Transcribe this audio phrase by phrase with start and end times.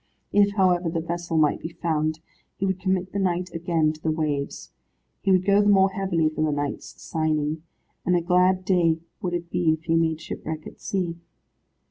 [0.33, 2.21] If, however, the vessel might be found,
[2.57, 4.71] he would commit the knight again to the waves.
[5.21, 7.61] He would go the more heavily for the knight's saining,
[8.03, 11.17] and a glad day would it be if he made shipwreck at sea.